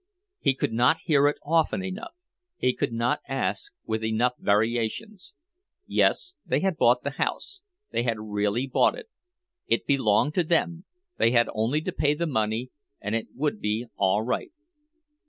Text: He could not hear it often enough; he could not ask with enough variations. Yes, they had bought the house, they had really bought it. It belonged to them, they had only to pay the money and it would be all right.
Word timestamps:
He 0.39 0.55
could 0.55 0.73
not 0.73 1.01
hear 1.05 1.27
it 1.27 1.37
often 1.45 1.83
enough; 1.83 2.15
he 2.57 2.73
could 2.73 2.91
not 2.91 3.19
ask 3.27 3.75
with 3.85 4.03
enough 4.03 4.33
variations. 4.39 5.35
Yes, 5.85 6.33
they 6.43 6.61
had 6.61 6.75
bought 6.75 7.03
the 7.03 7.11
house, 7.21 7.61
they 7.91 8.01
had 8.01 8.17
really 8.19 8.65
bought 8.65 8.97
it. 8.97 9.11
It 9.67 9.85
belonged 9.85 10.33
to 10.33 10.43
them, 10.43 10.85
they 11.17 11.29
had 11.29 11.49
only 11.53 11.81
to 11.81 11.91
pay 11.91 12.15
the 12.15 12.25
money 12.25 12.71
and 12.99 13.13
it 13.13 13.27
would 13.35 13.59
be 13.61 13.85
all 13.95 14.23
right. 14.23 14.51